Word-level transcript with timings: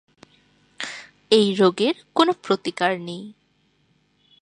এই 1.31 1.47
রোগের 1.55 1.95
কোনো 2.15 2.31
প্রতিকার 2.43 2.93
নেই। 2.99 3.23